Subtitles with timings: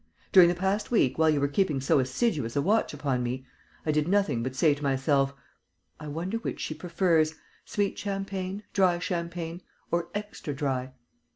[0.31, 3.45] During the past week, while you were keeping so assiduous a watch upon me,
[3.85, 5.31] I did nothing but say to myself,
[5.99, 7.35] 'I wonder which she prefers:
[7.65, 9.61] sweet champagne, dry champagne,
[9.91, 10.93] or extra dry?